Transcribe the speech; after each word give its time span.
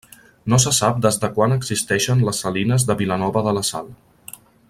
No 0.53 0.57
sé 0.61 0.71
sap 0.77 1.01
des 1.05 1.19
de 1.25 1.29
quan 1.35 1.53
existeixen 1.57 2.25
les 2.29 2.41
salines 2.45 2.87
de 2.89 2.97
Vilanova 3.03 3.45
de 3.51 3.55
la 3.59 3.65
Sal. 3.73 3.93